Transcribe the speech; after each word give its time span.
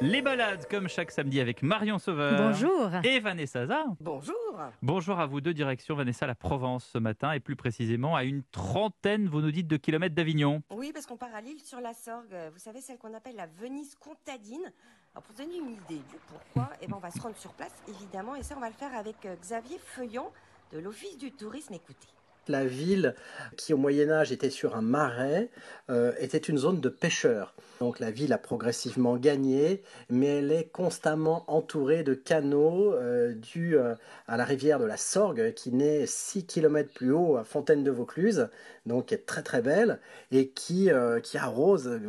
Les 0.00 0.22
balades, 0.22 0.68
comme 0.70 0.88
chaque 0.88 1.10
samedi, 1.10 1.40
avec 1.40 1.62
Marion 1.62 1.98
Sauveur. 1.98 2.40
Bonjour. 2.40 2.88
Et 3.02 3.18
Vanessa 3.18 3.66
Zah. 3.66 3.84
Bonjour. 3.98 4.36
Bonjour 4.80 5.18
à 5.18 5.26
vous 5.26 5.40
deux, 5.40 5.52
direction 5.52 5.96
Vanessa, 5.96 6.24
la 6.24 6.36
Provence 6.36 6.84
ce 6.92 6.98
matin, 6.98 7.32
et 7.32 7.40
plus 7.40 7.56
précisément 7.56 8.14
à 8.14 8.22
une 8.22 8.44
trentaine, 8.44 9.28
vous 9.28 9.40
nous 9.40 9.50
dites, 9.50 9.66
de 9.66 9.76
kilomètres 9.76 10.14
d'Avignon. 10.14 10.62
Oui, 10.70 10.92
parce 10.92 11.04
qu'on 11.04 11.16
part 11.16 11.34
à 11.34 11.40
l'île 11.40 11.60
sur 11.60 11.80
la 11.80 11.94
Sorgue. 11.94 12.36
Vous 12.52 12.60
savez, 12.60 12.80
celle 12.80 12.98
qu'on 12.98 13.12
appelle 13.12 13.34
la 13.34 13.48
Venise 13.48 13.96
contadine. 13.96 14.72
Alors, 15.14 15.24
pour 15.24 15.34
donner 15.34 15.56
une 15.56 15.70
idée 15.70 16.02
du 16.08 16.16
pourquoi, 16.28 16.70
eh 16.80 16.86
ben, 16.86 16.94
on 16.96 17.00
va 17.00 17.10
se 17.10 17.20
rendre 17.20 17.36
sur 17.36 17.52
place, 17.54 17.74
évidemment, 17.88 18.36
et 18.36 18.44
ça, 18.44 18.54
on 18.56 18.60
va 18.60 18.68
le 18.68 18.74
faire 18.74 18.94
avec 18.94 19.26
euh, 19.26 19.34
Xavier 19.42 19.78
Feuillon 19.78 20.30
de 20.72 20.78
l'Office 20.78 21.18
du 21.18 21.32
tourisme. 21.32 21.74
Écoutez. 21.74 22.06
La 22.48 22.64
ville, 22.64 23.14
qui 23.56 23.74
au 23.74 23.76
Moyen 23.76 24.10
Âge 24.10 24.32
était 24.32 24.50
sur 24.50 24.76
un 24.76 24.82
marais, 24.82 25.50
euh, 25.90 26.12
était 26.18 26.38
une 26.38 26.58
zone 26.58 26.80
de 26.80 26.88
pêcheurs. 26.88 27.54
Donc 27.80 28.00
la 28.00 28.10
ville 28.10 28.32
a 28.32 28.38
progressivement 28.38 29.16
gagné, 29.16 29.82
mais 30.10 30.38
elle 30.38 30.50
est 30.50 30.70
constamment 30.72 31.44
entourée 31.46 32.02
de 32.02 32.14
canaux 32.14 32.92
euh, 32.94 33.34
dus 33.34 33.76
euh, 33.76 33.94
à 34.26 34.36
la 34.36 34.44
rivière 34.44 34.80
de 34.80 34.84
la 34.84 34.96
Sorgue, 34.96 35.52
qui 35.54 35.70
naît 35.70 36.04
6 36.06 36.46
km 36.46 36.92
plus 36.92 37.12
haut 37.12 37.36
à 37.36 37.44
Fontaine 37.44 37.84
de 37.84 37.90
Vaucluse, 37.90 38.48
donc 38.86 39.06
qui 39.06 39.14
est 39.14 39.26
très 39.26 39.42
très 39.42 39.62
belle, 39.62 40.00
et 40.32 40.48
qui, 40.48 40.90
euh, 40.90 41.20
qui 41.20 41.38
arrose 41.38 42.00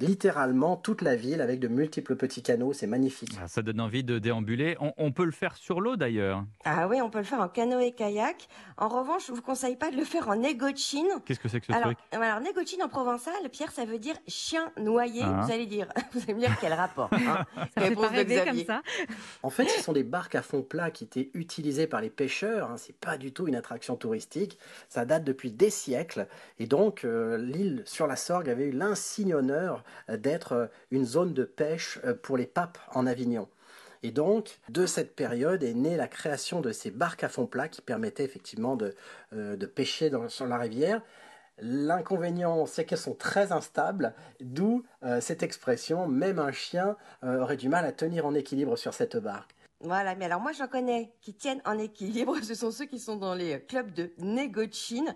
littéralement 0.00 0.76
toute 0.76 1.02
la 1.02 1.14
ville 1.14 1.40
avec 1.40 1.60
de 1.60 1.68
multiples 1.68 2.16
petits 2.16 2.42
canaux. 2.42 2.72
C'est 2.72 2.86
magnifique. 2.88 3.30
Ah, 3.40 3.46
Ça 3.46 3.62
donne 3.62 3.80
envie 3.80 4.02
de 4.02 4.18
déambuler. 4.18 4.76
On, 4.80 4.92
on 4.96 5.12
peut 5.12 5.24
le 5.24 5.32
faire 5.32 5.56
sur 5.56 5.80
l'eau 5.80 5.96
d'ailleurs. 5.96 6.44
Ah 6.64 6.88
oui, 6.88 7.00
on 7.00 7.10
peut 7.10 7.18
le 7.18 7.24
faire 7.24 7.40
en 7.40 7.48
canoë-kayak. 7.48 8.48
En 8.76 8.88
revanche, 8.88 9.28
je 9.28 9.32
vous 9.32 9.42
conseille 9.42 9.76
pas 9.82 9.90
de 9.90 9.96
le 9.96 10.04
faire 10.04 10.28
en 10.28 10.36
négotchine. 10.36 11.08
Qu'est-ce 11.24 11.40
que 11.40 11.48
c'est 11.48 11.58
que 11.58 11.66
ce 11.66 11.72
Alors, 11.72 11.86
truc 11.86 11.98
alors, 12.12 12.38
négotchine 12.38 12.84
en 12.84 12.88
provençal, 12.88 13.34
Pierre, 13.50 13.72
ça 13.72 13.84
veut 13.84 13.98
dire 13.98 14.14
chien 14.28 14.70
noyé. 14.76 15.22
Ah. 15.24 15.42
Vous 15.42 15.52
allez 15.52 15.66
dire, 15.66 15.88
vous 16.12 16.20
allez 16.22 16.34
me 16.34 16.38
dire 16.38 16.56
quel 16.60 16.72
rapport. 16.72 17.10
hein 17.12 17.44
Ça 17.56 17.66
fait 17.66 17.88
Réponse 17.88 18.06
pas 18.06 18.10
de 18.12 18.16
rêver 18.16 18.44
comme 18.44 18.64
ça. 18.64 18.82
En 19.42 19.50
fait, 19.50 19.66
ce 19.66 19.82
sont 19.82 19.92
des 19.92 20.04
barques 20.04 20.36
à 20.36 20.42
fond 20.42 20.62
plat 20.62 20.92
qui 20.92 21.02
étaient 21.02 21.30
utilisées 21.34 21.88
par 21.88 22.00
les 22.00 22.10
pêcheurs. 22.10 22.70
Hein. 22.70 22.76
C'est 22.76 22.94
pas 22.94 23.18
du 23.18 23.32
tout 23.32 23.48
une 23.48 23.56
attraction 23.56 23.96
touristique. 23.96 24.56
Ça 24.88 25.04
date 25.04 25.24
depuis 25.24 25.50
des 25.50 25.70
siècles. 25.70 26.28
Et 26.60 26.68
donc, 26.68 27.04
euh, 27.04 27.36
l'île 27.36 27.82
sur 27.84 28.06
la 28.06 28.14
Sorgue 28.14 28.50
avait 28.50 28.66
eu 28.66 28.72
l'insigne 28.72 29.34
honneur 29.34 29.82
d'être 30.08 30.52
euh, 30.52 30.66
une 30.92 31.04
zone 31.04 31.34
de 31.34 31.42
pêche 31.42 31.98
euh, 32.04 32.14
pour 32.14 32.36
les 32.36 32.46
papes 32.46 32.78
en 32.92 33.04
Avignon. 33.04 33.48
Et 34.02 34.10
donc, 34.10 34.58
de 34.68 34.84
cette 34.86 35.14
période 35.14 35.62
est 35.62 35.74
née 35.74 35.96
la 35.96 36.08
création 36.08 36.60
de 36.60 36.72
ces 36.72 36.90
barques 36.90 37.22
à 37.24 37.28
fond 37.28 37.46
plat 37.46 37.68
qui 37.68 37.82
permettaient 37.82 38.24
effectivement 38.24 38.74
de, 38.76 38.94
euh, 39.32 39.56
pêcher 39.66 40.10
dans- 40.10 40.28
sur 40.28 40.46
la 40.46 40.58
rivière. 40.58 41.02
L'inconvénient, 41.58 42.66
c'est 42.66 42.84
qu'elles 42.84 42.98
sont 42.98 43.14
très 43.14 43.52
instables, 43.52 44.14
d'où 44.40 44.82
euh, 45.04 45.20
cette 45.20 45.42
expression, 45.42 46.08
même 46.08 46.38
un 46.38 46.50
chien 46.50 46.96
euh, 47.22 47.40
aurait 47.42 47.56
du 47.56 47.68
mal 47.68 47.84
à 47.84 47.92
tenir 47.92 48.26
en 48.26 48.34
équilibre 48.34 48.76
sur 48.76 48.94
cette 48.94 49.16
barque. 49.16 49.54
Voilà, 49.80 50.14
mais 50.14 50.24
alors 50.26 50.40
moi 50.40 50.52
j'en 50.52 50.68
connais 50.68 51.12
qui 51.20 51.34
tiennent 51.34 51.60
en 51.64 51.78
équilibre, 51.78 52.36
ce 52.42 52.54
sont 52.54 52.70
ceux 52.70 52.86
qui 52.86 52.98
sont 52.98 53.16
dans 53.16 53.34
les 53.34 53.60
clubs 53.60 53.92
de 53.92 54.10
négotchine. 54.18 55.14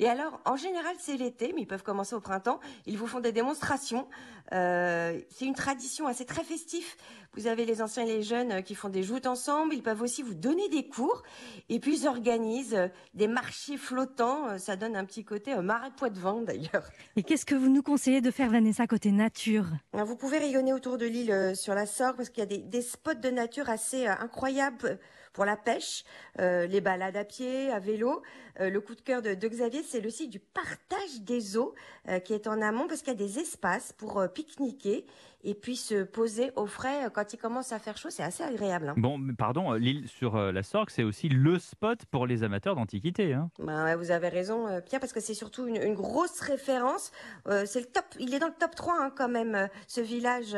Et 0.00 0.08
alors, 0.08 0.40
en 0.44 0.54
général, 0.54 0.94
c'est 1.00 1.16
l'été, 1.16 1.52
mais 1.54 1.62
ils 1.62 1.66
peuvent 1.66 1.82
commencer 1.82 2.14
au 2.14 2.20
printemps. 2.20 2.60
Ils 2.86 2.96
vous 2.96 3.08
font 3.08 3.18
des 3.18 3.32
démonstrations. 3.32 4.06
Euh, 4.52 5.20
c'est 5.28 5.44
une 5.44 5.56
tradition 5.56 6.06
assez 6.06 6.24
très 6.24 6.44
festif. 6.44 6.96
Vous 7.34 7.48
avez 7.48 7.66
les 7.66 7.82
anciens 7.82 8.04
et 8.04 8.06
les 8.06 8.22
jeunes 8.22 8.52
euh, 8.52 8.60
qui 8.62 8.76
font 8.76 8.90
des 8.90 9.02
joutes 9.02 9.26
ensemble. 9.26 9.74
Ils 9.74 9.82
peuvent 9.82 10.00
aussi 10.00 10.22
vous 10.22 10.34
donner 10.34 10.68
des 10.68 10.86
cours. 10.86 11.24
Et 11.68 11.80
puis, 11.80 11.98
ils 11.98 12.06
organisent 12.06 12.76
euh, 12.76 12.86
des 13.14 13.26
marchés 13.26 13.76
flottants. 13.76 14.56
Ça 14.56 14.76
donne 14.76 14.94
un 14.94 15.04
petit 15.04 15.24
côté 15.24 15.56
marais 15.56 15.90
poids 15.90 16.10
de 16.10 16.20
vent, 16.20 16.42
d'ailleurs. 16.42 16.88
Et 17.16 17.24
qu'est-ce 17.24 17.44
que 17.44 17.56
vous 17.56 17.68
nous 17.68 17.82
conseillez 17.82 18.20
de 18.20 18.30
faire, 18.30 18.50
Vanessa, 18.50 18.86
côté 18.86 19.10
nature? 19.10 19.66
Alors, 19.92 20.06
Vous 20.06 20.16
pouvez 20.16 20.38
rayonner 20.38 20.72
autour 20.72 20.96
de 20.96 21.06
l'île 21.06 21.56
sur 21.56 21.74
la 21.74 21.86
Sorgue 21.86 22.18
parce 22.18 22.28
qu'il 22.28 22.38
y 22.38 22.46
a 22.46 22.46
des, 22.46 22.58
des 22.58 22.82
spots 22.82 23.14
de 23.14 23.30
nature 23.30 23.68
assez 23.68 24.06
incroyables 24.06 25.00
pour 25.38 25.44
la 25.44 25.56
pêche, 25.56 26.02
euh, 26.40 26.66
les 26.66 26.80
balades 26.80 27.16
à 27.16 27.24
pied, 27.24 27.70
à 27.70 27.78
vélo. 27.78 28.22
Euh, 28.58 28.70
le 28.70 28.80
coup 28.80 28.96
de 28.96 29.00
cœur 29.00 29.22
de, 29.22 29.34
de 29.34 29.48
Xavier, 29.48 29.84
c'est 29.84 30.00
le 30.00 30.10
site 30.10 30.30
du 30.30 30.40
partage 30.40 31.20
des 31.20 31.56
eaux 31.56 31.76
euh, 32.08 32.18
qui 32.18 32.34
est 32.34 32.48
en 32.48 32.60
amont 32.60 32.88
parce 32.88 33.02
qu'il 33.02 33.12
y 33.12 33.14
a 33.14 33.18
des 33.24 33.38
espaces 33.38 33.92
pour 33.92 34.20
pique-niquer 34.34 35.06
et 35.44 35.54
puis 35.54 35.76
se 35.76 36.02
poser 36.02 36.50
au 36.56 36.66
frais 36.66 37.06
euh, 37.06 37.10
quand 37.10 37.32
il 37.32 37.36
commence 37.36 37.72
à 37.72 37.78
faire 37.78 37.96
chaud. 37.96 38.10
C'est 38.10 38.22
assez 38.22 38.42
agréable. 38.42 38.88
hein. 38.88 38.94
Bon, 38.96 39.20
pardon, 39.38 39.72
euh, 39.72 39.78
l'île 39.78 40.08
sur 40.08 40.36
euh, 40.36 40.50
la 40.52 40.62
Sorgue, 40.62 40.90
c'est 40.90 41.04
aussi 41.04 41.28
le 41.28 41.58
spot 41.58 42.04
pour 42.10 42.26
les 42.26 42.42
amateurs 42.42 42.74
d'antiquité. 42.74 43.34
hein. 43.34 43.50
Ben 43.58 43.84
ouais, 43.84 43.96
vous 43.96 44.10
avez 44.10 44.28
raison, 44.28 44.66
Pierre, 44.86 45.00
parce 45.00 45.12
que 45.12 45.20
c'est 45.20 45.34
surtout 45.34 45.66
une, 45.66 45.76
une 45.82 45.94
grosse 45.94 46.40
référence. 46.40 47.12
Euh, 47.46 47.64
c'est 47.66 47.80
le 47.80 47.86
top, 47.86 48.04
il 48.18 48.34
est 48.34 48.38
dans 48.38 48.48
le 48.48 48.54
top 48.58 48.74
3 48.74 48.94
hein, 49.00 49.12
quand 49.16 49.28
même, 49.28 49.68
ce 49.86 50.00
village 50.00 50.56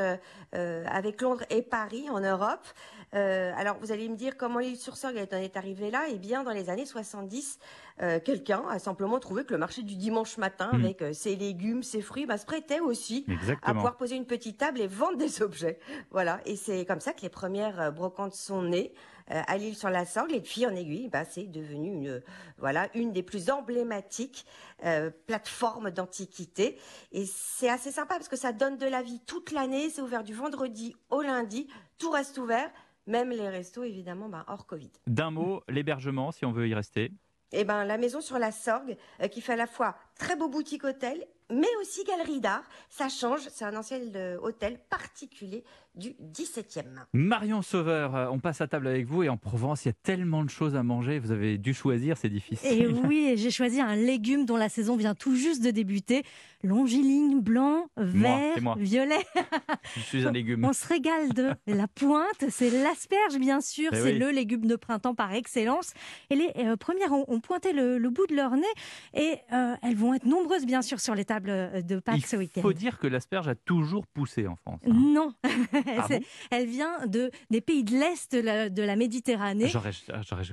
euh, 0.54 0.84
avec 0.86 1.20
Londres 1.20 1.44
et 1.50 1.62
Paris 1.62 2.08
en 2.10 2.20
Europe. 2.20 2.66
Euh, 3.14 3.52
alors 3.56 3.76
vous 3.80 3.90
allez 3.90 4.08
me 4.08 4.14
dire 4.16 4.36
comment 4.36 4.60
l'île 4.60 4.76
sur 4.76 4.96
Sorgue 4.96 5.16
est, 5.16 5.32
est 5.32 5.56
arrivée 5.56 5.90
là 5.90 6.04
Eh 6.10 6.16
bien, 6.18 6.44
dans 6.44 6.52
les 6.52 6.70
années 6.70 6.86
70, 6.86 7.58
euh, 8.02 8.20
quelqu'un 8.20 8.62
a 8.70 8.78
simplement 8.78 9.18
trouvé 9.18 9.44
que 9.44 9.52
le 9.52 9.58
marché 9.58 9.82
du 9.82 9.96
dimanche 9.96 10.38
matin, 10.38 10.70
Mhm. 10.72 10.84
avec 10.84 11.04
ses 11.12 11.34
légumes, 11.36 11.82
ses 11.82 12.00
fruits, 12.02 12.24
bah, 12.26 12.38
se 12.38 12.46
prêtait 12.46 12.78
aussi 12.80 13.26
à 13.62 13.74
pouvoir 13.74 13.96
poser 13.96 14.14
une 14.16 14.26
petite 14.26 14.58
table 14.58 14.69
et 14.78 14.86
vendre 14.86 15.16
des 15.16 15.42
objets. 15.42 15.78
Voilà, 16.10 16.40
et 16.44 16.56
c'est 16.56 16.84
comme 16.84 17.00
ça 17.00 17.12
que 17.12 17.22
les 17.22 17.28
premières 17.28 17.80
euh, 17.80 17.90
brocantes 17.90 18.34
sont 18.34 18.62
nées 18.62 18.92
euh, 19.30 19.42
à 19.46 19.56
l'île 19.56 19.76
sur 19.76 19.90
la 19.90 20.04
Sorgue. 20.04 20.32
Et 20.32 20.40
puis 20.40 20.66
en 20.66 20.74
aiguille, 20.74 21.08
bah, 21.08 21.24
c'est 21.24 21.44
devenu 21.44 21.92
une, 21.92 22.08
euh, 22.08 22.20
voilà, 22.58 22.88
une 22.94 23.12
des 23.12 23.22
plus 23.22 23.50
emblématiques 23.50 24.44
euh, 24.84 25.10
plateformes 25.26 25.90
d'antiquité. 25.90 26.78
Et 27.12 27.26
c'est 27.26 27.68
assez 27.68 27.92
sympa 27.92 28.14
parce 28.14 28.28
que 28.28 28.36
ça 28.36 28.52
donne 28.52 28.76
de 28.76 28.86
la 28.86 29.02
vie 29.02 29.20
toute 29.26 29.52
l'année. 29.52 29.88
C'est 29.90 30.02
ouvert 30.02 30.24
du 30.24 30.34
vendredi 30.34 30.96
au 31.10 31.22
lundi. 31.22 31.68
Tout 31.98 32.10
reste 32.10 32.38
ouvert. 32.38 32.70
Même 33.06 33.30
les 33.30 33.48
restos, 33.48 33.84
évidemment, 33.84 34.28
bah, 34.28 34.44
hors 34.48 34.66
Covid. 34.66 34.90
D'un 35.06 35.30
mot, 35.30 35.62
l'hébergement, 35.68 36.32
si 36.32 36.44
on 36.44 36.52
veut 36.52 36.68
y 36.68 36.74
rester. 36.74 37.12
Eh 37.52 37.64
ben, 37.64 37.84
la 37.84 37.98
maison 37.98 38.20
sur 38.20 38.38
la 38.38 38.52
Sorgue, 38.52 38.96
euh, 39.22 39.28
qui 39.28 39.40
fait 39.40 39.54
à 39.54 39.56
la 39.56 39.66
fois 39.66 39.96
très 40.18 40.36
beau 40.36 40.48
boutique 40.48 40.84
hôtel, 40.84 41.26
mais 41.50 41.66
aussi 41.80 42.04
galerie 42.04 42.40
d'art. 42.40 42.62
Ça 42.88 43.08
change. 43.08 43.40
C'est 43.50 43.64
un 43.64 43.76
ancien 43.76 43.98
euh, 44.14 44.38
hôtel 44.42 44.78
particulier 44.88 45.64
du 45.96 46.10
17e. 46.32 46.84
Marion 47.12 47.62
Sauveur, 47.62 48.14
euh, 48.14 48.28
on 48.30 48.38
passe 48.38 48.60
à 48.60 48.68
table 48.68 48.86
avec 48.86 49.06
vous 49.06 49.24
et 49.24 49.28
en 49.28 49.36
Provence, 49.36 49.84
il 49.84 49.88
y 49.88 49.90
a 49.90 49.94
tellement 50.04 50.44
de 50.44 50.50
choses 50.50 50.76
à 50.76 50.82
manger. 50.84 51.18
Vous 51.18 51.32
avez 51.32 51.58
dû 51.58 51.74
choisir, 51.74 52.16
c'est 52.16 52.28
difficile. 52.28 52.82
Et 52.82 52.86
oui, 53.06 53.34
j'ai 53.36 53.50
choisi 53.50 53.80
un 53.80 53.96
légume 53.96 54.44
dont 54.46 54.56
la 54.56 54.68
saison 54.68 54.96
vient 54.96 55.14
tout 55.16 55.34
juste 55.34 55.62
de 55.64 55.70
débuter. 55.72 56.22
Longiligne, 56.62 57.40
blanc, 57.40 57.86
vert, 57.96 58.52
c'est 58.54 58.60
moi. 58.60 58.76
violet. 58.78 59.18
Je 59.96 60.00
suis 60.00 60.26
un 60.26 60.32
légume. 60.32 60.64
On 60.64 60.72
se 60.74 60.86
régale 60.86 61.30
de 61.32 61.50
la 61.66 61.88
pointe, 61.88 62.44
c'est 62.50 62.70
l'asperge 62.70 63.38
bien 63.38 63.60
sûr, 63.62 63.88
Eh 63.92 63.96
c'est 63.96 64.12
oui. 64.12 64.18
le 64.18 64.30
légume 64.30 64.66
de 64.66 64.76
printemps 64.76 65.14
par 65.14 65.32
excellence. 65.32 65.92
Et 66.28 66.36
les 66.36 66.50
euh, 66.58 66.76
premières 66.76 67.12
ont, 67.12 67.24
ont 67.28 67.40
pointé 67.40 67.72
le, 67.72 67.96
le 67.98 68.10
bout 68.10 68.26
de 68.26 68.36
leur 68.36 68.52
nez 68.56 68.62
et 69.14 69.36
euh, 69.52 69.74
elles 69.82 69.96
vont 69.96 70.14
être 70.14 70.26
nombreuses 70.26 70.66
bien 70.66 70.82
sûr 70.82 71.00
sur 71.00 71.14
les 71.14 71.24
tables 71.24 71.39
euh, 71.48 71.80
de 71.82 71.98
Pâques 71.98 72.26
ce 72.26 72.36
Il 72.36 72.40
week-end. 72.40 72.60
faut 72.62 72.72
dire 72.72 72.98
que 72.98 73.06
l'asperge 73.06 73.48
a 73.48 73.54
toujours 73.54 74.06
poussé 74.06 74.46
en 74.46 74.56
France. 74.56 74.80
hein. 74.86 74.90
Non, 74.92 75.32
Ah 75.96 76.06
bon? 76.08 76.20
elle 76.50 76.66
vient 76.66 77.06
de, 77.06 77.30
des 77.50 77.60
pays 77.60 77.84
de 77.84 77.92
l'Est 77.92 78.32
de 78.34 78.40
la, 78.40 78.68
de 78.68 78.82
la 78.82 78.96
Méditerranée. 78.96 79.68
J'aurais, 79.68 79.92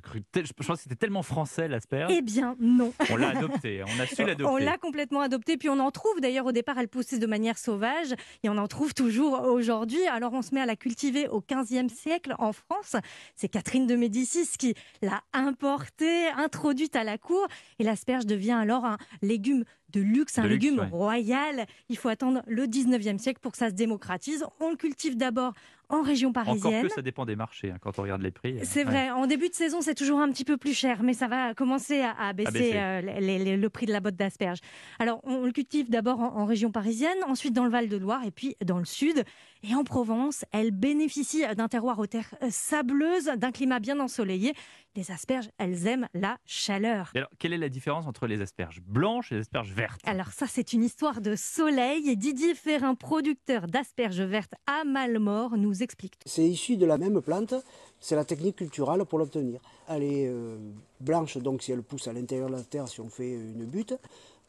cru. 0.02 0.22
tel- 0.31 0.46
Je 0.46 0.53
pense 0.53 0.68
que 0.68 0.84
c'était 0.84 0.96
tellement 0.96 1.24
français 1.24 1.68
l'asperge. 1.68 2.12
Eh 2.16 2.22
bien 2.22 2.56
non. 2.59 2.94
On 3.09 3.16
l'a 3.18 3.30
adopté. 3.30 3.84
On 3.84 4.00
a 4.02 4.06
su 4.06 4.16
l'adopter. 4.25 4.46
On 4.46 4.58
l'a 4.58 4.78
complètement 4.78 5.22
adopté, 5.22 5.58
puis 5.58 5.70
on 5.70 5.80
en 5.80 5.92
trouve 5.92 6.20
d'ailleurs 6.22 6.46
au 6.46 6.52
départ, 6.52 6.78
elle 6.78 6.88
poussait 6.88 7.19
de 7.19 7.28
manière 7.28 7.58
sauvage, 7.58 8.14
et 8.44 8.50
on 8.50 8.58
en 8.58 8.68
trouve 8.68 8.94
toujours 8.94 9.42
aujourd'hui. 9.44 10.06
Alors 10.08 10.34
on 10.34 10.42
se 10.42 10.54
met 10.54 10.62
à 10.62 10.66
la 10.66 10.75
cultiver 10.75 11.28
au 11.28 11.42
15e 11.42 11.90
siècle 11.90 12.36
en 12.40 12.54
France. 12.54 12.96
C'est 13.36 13.48
Catherine 13.50 13.88
de 13.88 13.96
Médicis 13.96 14.48
qui 14.57 14.74
l'a 15.01 15.22
importée, 15.33 16.28
introduite 16.30 16.95
à 16.95 17.04
la 17.04 17.18
cour, 17.18 17.45
et 17.80 17.83
l'asperge 17.83 18.25
devient 18.25 18.51
alors 18.51 18.86
un 18.86 18.98
légume 19.22 19.63
de 19.94 20.01
luxe, 20.01 20.38
un 20.38 20.44
De 20.44 20.48
luxe, 20.50 20.63
légume 20.63 20.80
ouais. 20.80 20.88
royal. 20.89 21.66
Il 21.89 21.98
faut 21.98 22.10
attendre 22.10 22.42
le 22.48 22.66
19e 22.66 23.18
siècle 23.18 23.39
pour 23.42 23.51
que 23.54 23.57
ça 23.57 23.69
se 23.69 23.74
démocratise. 23.75 24.45
On 24.60 24.69
le 24.72 24.75
cultive 24.75 25.16
d'abord 25.18 25.54
en 25.89 26.01
région 26.01 26.30
Encore 26.30 26.45
parisienne. 26.45 26.81
que 26.84 26.89
ça 26.89 27.01
dépend 27.01 27.25
des 27.25 27.36
marchés 27.36 27.72
hein, 27.72 27.78
quand 27.81 27.98
on 28.00 28.01
regarde 28.04 28.22
les 28.22 28.31
prix. 28.31 28.57
C'est 28.63 28.80
Ouais. 28.80 28.84
vrai, 28.86 29.10
en 29.12 29.25
début 29.28 29.50
de 29.50 29.54
saison, 29.54 29.81
c'est 29.81 29.95
toujours 29.95 30.19
un 30.19 30.30
petit 30.31 30.44
peu 30.44 30.57
plus 30.57 30.74
cher, 30.74 31.01
mais 31.04 31.13
ça 31.13 31.28
va 31.28 31.54
commencer 31.54 32.01
à, 32.01 32.12
à 32.12 32.34
baisser, 32.34 32.51
baisser. 32.51 32.78
euh, 32.78 33.01
les- 33.01 33.39
les- 33.39 33.57
le 33.57 33.69
prix 33.69 33.86
de 33.86 33.92
la 33.94 34.00
botte 34.00 34.16
d'asperges. 34.16 34.60
Alors, 35.00 35.22
on, 35.24 35.45
le 35.45 35.51
cultive 35.51 35.89
d'abord 35.89 36.19
en, 36.19 36.36
en 36.38 36.45
région 36.45 36.72
parisienne, 36.72 37.18
ensuite 37.25 37.54
dans 37.54 37.63
le 37.63 37.69
Val-de-Loire 37.72 38.24
et 38.25 38.31
puis 38.31 38.56
dans 38.66 38.80
le 38.80 38.86
sud. 38.86 39.24
Et 39.63 39.74
en 39.74 39.84
Provence, 39.84 40.45
elle 40.51 40.72
bénéficie 40.72 41.44
d'un 41.56 41.68
terroir 41.68 41.98
aux 42.00 42.06
terres 42.07 42.33
euh, 42.44 42.48
sableuses, 42.51 43.31
d'un 43.38 43.51
climat 43.51 43.80
bien 43.80 44.00
ensoleillé. 44.00 44.54
Les 44.95 45.12
asperges, 45.12 45.50
elles 45.57 45.88
aiment 45.88 46.07
la 46.13 46.38
chaleur. 46.45 47.12
Et 47.16 47.19
alors, 47.19 47.30
quelle 47.40 47.54
est 47.54 47.57
la 47.57 47.69
différence 47.69 48.07
entre 48.07 48.28
les 48.28 48.42
asperges 48.42 48.81
blanches 48.81 49.31
et 49.31 49.36
les 49.36 49.42
asperges 49.42 49.72
vertes? 49.72 50.01
Alors 50.06 50.28
ça, 50.31 50.48
c'est 50.48 50.74
une 50.74 50.83
histoire 50.83 51.22
de 51.22 51.36
soleil. 51.36 52.10
Et 52.10 52.16
Didier 52.16 52.56
Ferrin, 52.56 52.95
producteur 52.95 53.68
d'asperges 53.68 54.22
vertes 54.22 54.54
à 54.68 54.83
Malmort, 54.86 55.57
nous 55.57 55.76
C'est 56.25 56.47
issu 56.47 56.77
de 56.77 56.85
la 56.85 56.97
même 56.97 57.21
plante, 57.21 57.53
c'est 58.00 58.15
la 58.15 58.25
technique 58.25 58.57
culturelle 58.57 59.06
pour 59.06 59.19
l'obtenir. 59.19 59.59
Elle 59.88 60.03
est 60.03 60.27
euh, 60.27 60.57
blanche, 61.00 61.38
donc 61.38 61.62
si 61.62 61.71
elle 61.71 61.83
pousse 61.83 62.07
à 62.07 62.13
l'intérieur 62.13 62.50
de 62.50 62.56
la 62.56 62.63
terre, 62.63 62.88
si 62.88 63.01
on 63.01 63.09
fait 63.09 63.31
une 63.31 63.65
butte, 63.65 63.95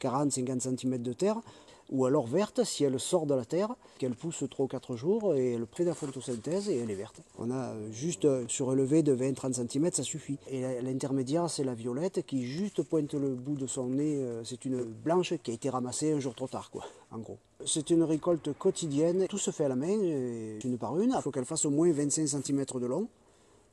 40-50 0.01 0.77
cm 0.77 1.01
de 1.01 1.13
terre, 1.13 1.37
ou 1.89 2.05
alors 2.05 2.27
verte 2.27 2.63
si 2.63 2.83
elle 2.83 2.99
sort 2.99 3.25
de 3.25 3.33
la 3.33 3.45
terre, 3.45 3.75
qu'elle 3.97 4.15
pousse 4.15 4.43
3 4.49 4.65
ou 4.65 4.67
4 4.67 4.95
jours 4.95 5.35
et 5.35 5.53
elle 5.53 5.65
près 5.65 5.83
de 5.83 5.89
la 5.89 5.95
photosynthèse 5.95 6.69
et 6.69 6.77
elle 6.77 6.91
est 6.91 6.95
verte. 6.95 7.21
On 7.37 7.51
a 7.51 7.73
euh, 7.73 7.91
juste 7.91 8.25
euh, 8.25 8.45
surlevé 8.47 9.03
de 9.03 9.15
20-30 9.15 9.67
cm, 9.67 9.91
ça 9.91 10.03
suffit. 10.03 10.37
Et 10.49 10.81
l'intermédiaire, 10.81 11.49
c'est 11.49 11.63
la 11.63 11.73
violette 11.73 12.25
qui 12.25 12.45
juste 12.45 12.83
pointe 12.83 13.13
le 13.13 13.35
bout 13.35 13.55
de 13.55 13.67
son 13.67 13.87
nez. 13.87 14.23
C'est 14.43 14.65
une 14.65 14.83
blanche 14.83 15.33
qui 15.43 15.51
a 15.51 15.53
été 15.53 15.69
ramassée 15.69 16.13
un 16.13 16.19
jour 16.19 16.35
trop 16.35 16.47
tard, 16.47 16.71
quoi, 16.71 16.85
en 17.11 17.19
gros. 17.19 17.37
C'est 17.65 17.89
une 17.89 18.03
récolte 18.03 18.53
quotidienne, 18.57 19.27
tout 19.27 19.37
se 19.37 19.51
fait 19.51 19.65
à 19.65 19.69
la 19.69 19.75
main, 19.75 19.97
une 20.63 20.77
par 20.77 20.99
une. 20.99 21.13
Il 21.15 21.21
faut 21.21 21.31
qu'elle 21.31 21.45
fasse 21.45 21.65
au 21.65 21.71
moins 21.71 21.91
25 21.91 22.27
cm 22.27 22.65
de 22.75 22.85
long 22.85 23.07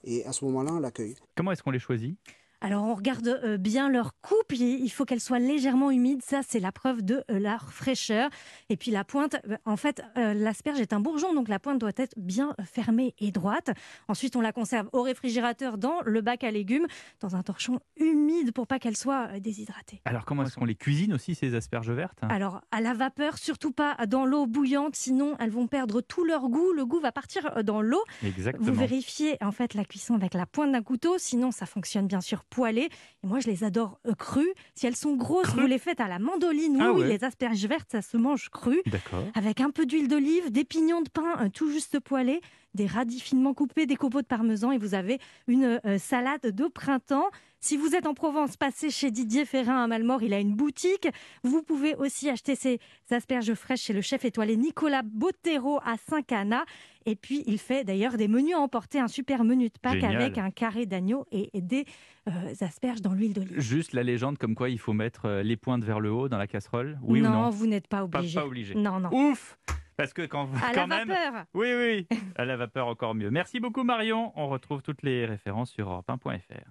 et 0.07 0.25
à 0.25 0.33
ce 0.33 0.45
moment-là, 0.47 0.73
on 0.73 0.79
l'accueille. 0.79 1.17
Comment 1.35 1.53
est-ce 1.53 1.63
qu'on 1.63 1.73
les 1.73 1.79
choisit? 1.79 2.17
Alors 2.61 2.85
on 2.85 2.95
regarde 2.95 3.29
euh, 3.29 3.59
bien 3.59 3.89
leur 3.89 4.19
coupe, 4.21 4.53
il 4.53 4.89
faut 4.89 5.05
qu'elle 5.05 5.21
soit 5.21 5.39
légèrement 5.39 5.91
humide, 5.91 6.23
ça 6.23 6.41
c'est 6.47 6.61
la 6.61 6.73
preuve 6.73 7.03
de 7.03 7.23
euh, 7.31 7.39
leur 7.39 7.73
fraîcheur. 7.73 8.31
Et 8.71 8.77
puis 8.77 8.91
la 8.91 9.05
pointe, 9.05 9.37
euh, 9.49 9.57
en 9.65 9.77
fait 9.77 10.03
l'asperge 10.17 10.81
est 10.81 10.93
un 10.93 11.01
bourgeon, 11.01 11.35
donc 11.35 11.49
la 11.49 11.59
pointe 11.59 11.79
doit 11.79 11.93
être 11.97 12.15
bien 12.17 12.55
fermée 12.65 13.15
et 13.19 13.31
droite. 13.31 13.71
Ensuite 14.09 14.37
on 14.37 14.41
la 14.41 14.53
conserve 14.53 14.89
au 14.93 15.03
réfrigérateur 15.03 15.79
dans 15.79 16.01
le 16.05 16.21
bac 16.21 16.45
à 16.45 16.51
légumes, 16.51 16.87
dans 17.21 17.37
un 17.37 17.43
torchon 17.43 17.81
humide 17.97 18.53
pour 18.53 18.67
pas 18.67 18.79
qu'elle 18.79 18.97
soit 18.97 19.39
déshydratée. 19.39 20.01
Alors 20.05 20.25
comment 20.25 20.45
est-ce 20.45 20.57
qu'on 20.57 20.65
les 20.65 20.75
cuisine 20.75 21.13
aussi 21.13 21.35
ces 21.35 21.55
asperges 21.55 21.91
vertes? 21.91 22.19
Alors 22.23 22.63
à 22.71 22.81
la 22.81 22.95
vapeur, 22.95 23.39
surtout 23.39 23.73
pas 23.73 23.97
dans 24.07 24.25
l'eau 24.25 24.47
bouillante, 24.47 24.97
sinon 24.97 25.37
elles 25.39 25.51
vont 25.51 25.67
perdre 25.67 26.01
tout 26.01 26.25
leur 26.25 26.49
goût, 26.49 26.73
le 26.73 26.87
goût 26.87 27.01
va 27.01 27.13
partir 27.13 27.63
dans 27.65 27.83
l'eau. 27.83 28.03
Exactement. 28.25 28.67
Vous 28.67 28.79
vérifiez 28.79 29.37
en 29.43 29.53
fait 29.53 29.75
la 29.75 29.85
cuisson 29.85 30.15
avec 30.15 30.35
la 30.35 30.47
pointe 30.47 30.73
d'un 30.73 30.83
couteau, 30.83 31.19
sinon 31.19 31.51
ça 31.51 31.67
fonctionne 31.67 32.07
bien 32.07 32.21
sûr 32.21 32.45
poêlées. 32.51 32.89
Et 33.23 33.27
moi, 33.27 33.41
je 33.41 33.49
les 33.49 33.65
adore 33.65 33.99
euh, 34.07 34.15
crues. 34.15 34.53
Si 34.75 34.87
elles 34.87 34.97
sont 34.97 35.17
grosses, 35.17 35.55
vous 35.55 35.67
les 35.67 35.79
faites 35.79 36.01
à 36.01 36.09
la 36.09 36.19
mandoline. 36.19 36.79
Ah 36.81 36.93
oui, 36.93 37.05
les 37.05 37.25
asperges 37.25 37.65
vertes, 37.67 37.91
ça 37.93 38.03
se 38.03 38.17
mange 38.17 38.49
cru. 38.51 38.83
Avec 39.35 39.61
un 39.61 39.71
peu 39.71 39.87
d'huile 39.87 40.09
d'olive, 40.09 40.51
des 40.51 40.65
pignons 40.65 41.03
de 41.03 41.09
pain 41.09 41.37
euh, 41.41 41.49
tout 41.49 41.71
juste 41.71 42.01
poêlés, 42.01 42.41
des 42.75 42.87
radis 42.87 43.21
finement 43.21 43.55
coupés, 43.55 43.87
des 43.87 43.97
copeaux 43.97 44.23
de 44.23 44.27
parmesan 44.27 44.71
et 44.73 44.79
vous 44.79 44.95
avez 44.95 45.19
une 45.49 45.81
euh, 45.85 45.99
salade 45.99 46.43
de 46.43 46.67
printemps. 46.69 47.27
Si 47.67 47.77
vous 47.77 47.97
êtes 47.97 48.07
en 48.07 48.15
Provence, 48.15 48.57
passez 48.57 48.91
chez 48.91 49.11
Didier 49.11 49.45
Ferrin 49.45 49.83
à 49.83 49.89
Malmort, 49.89 50.23
il 50.23 50.33
a 50.33 50.39
une 50.39 50.55
boutique. 50.55 51.09
Vous 51.43 51.65
pouvez 51.65 51.97
aussi 51.97 52.31
acheter 52.31 52.55
ces 52.55 52.79
asperges 53.11 53.55
fraîches 53.55 53.81
chez 53.81 53.93
le 53.93 54.03
chef 54.03 54.25
étoilé 54.25 54.57
Nicolas 54.57 55.03
Bottero 55.03 55.81
à 55.85 55.97
Saint-Cana. 55.97 56.65
Et 57.07 57.17
puis, 57.17 57.43
il 57.49 57.59
fait 57.59 57.83
d'ailleurs 57.83 58.19
des 58.19 58.29
menus 58.29 58.55
à 58.55 58.61
emporter, 58.61 59.01
un 59.01 59.09
super 59.09 59.43
menu 59.43 59.65
de 59.65 59.79
Pâques 59.83 60.05
avec 60.05 60.39
un 60.39 60.53
carré 60.53 60.87
d'agneau 60.87 61.27
et 61.33 61.51
des 61.61 61.87
euh, 62.29 62.31
asperges 62.61 63.03
dans 63.03 63.15
l'huile 63.15 63.33
d'olive. 63.33 63.59
Juste 63.59 63.95
la 63.95 64.05
légende 64.05 64.39
comme 64.39 64.55
quoi 64.55 64.71
il 64.71 64.79
faut 64.79 64.93
mettre 64.93 65.25
euh, 65.25 65.43
les 65.43 65.57
pointes 65.57 65.83
vers 65.83 65.99
le 65.99 66.13
haut 66.13 66.29
dans 66.29 66.39
la 66.39 66.47
casserole, 66.47 66.97
oui 67.03 67.21
non, 67.21 67.31
ou 67.31 67.33
non 67.33 67.51
vous 67.51 67.67
n'êtes 67.67 67.89
pas 67.89 68.05
obligé. 68.05 68.39
Pas, 68.39 68.47
obligé. 68.47 68.75
Non, 68.77 69.01
non. 69.01 69.11
Ouf 69.13 69.59
parce 69.97 70.13
que 70.13 70.27
quand, 70.27 70.49
à 70.63 70.73
quand 70.75 70.87
la 70.87 71.05
même, 71.05 71.09
vapeur. 71.09 71.45
oui, 71.55 71.69
oui, 71.75 72.07
à 72.37 72.45
la 72.45 72.57
vapeur 72.57 72.87
encore 72.87 73.15
mieux. 73.15 73.31
Merci 73.31 73.61
beaucoup 73.61 73.83
Marion. 73.83 74.33
On 74.37 74.49
retrouve 74.49 74.83
toutes 74.83 75.03
les 75.03 75.25
références 75.25 75.71
sur 75.71 75.89
europe1.fr. 75.89 76.65